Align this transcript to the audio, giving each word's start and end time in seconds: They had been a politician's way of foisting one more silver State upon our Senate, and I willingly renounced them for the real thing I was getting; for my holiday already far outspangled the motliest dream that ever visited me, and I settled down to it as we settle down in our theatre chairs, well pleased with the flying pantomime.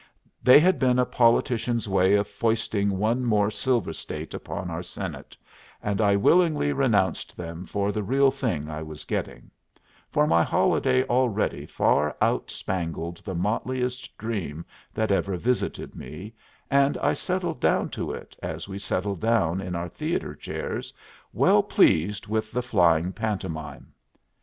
They 0.41 0.59
had 0.59 0.79
been 0.79 0.97
a 0.97 1.05
politician's 1.05 1.87
way 1.87 2.15
of 2.15 2.27
foisting 2.27 2.97
one 2.97 3.23
more 3.23 3.51
silver 3.51 3.93
State 3.93 4.33
upon 4.33 4.71
our 4.71 4.81
Senate, 4.81 5.37
and 5.79 6.01
I 6.01 6.15
willingly 6.15 6.73
renounced 6.73 7.37
them 7.37 7.67
for 7.67 7.91
the 7.91 8.01
real 8.01 8.31
thing 8.31 8.67
I 8.67 8.81
was 8.81 9.03
getting; 9.03 9.51
for 10.09 10.25
my 10.25 10.41
holiday 10.41 11.03
already 11.03 11.67
far 11.67 12.17
outspangled 12.19 13.17
the 13.23 13.35
motliest 13.35 14.17
dream 14.17 14.65
that 14.91 15.11
ever 15.11 15.37
visited 15.37 15.93
me, 15.95 16.33
and 16.71 16.97
I 16.97 17.13
settled 17.13 17.59
down 17.59 17.89
to 17.89 18.11
it 18.11 18.35
as 18.41 18.67
we 18.67 18.79
settle 18.79 19.15
down 19.15 19.61
in 19.61 19.75
our 19.75 19.87
theatre 19.87 20.33
chairs, 20.33 20.91
well 21.31 21.61
pleased 21.61 22.25
with 22.25 22.51
the 22.51 22.63
flying 22.63 23.13
pantomime. 23.13 23.93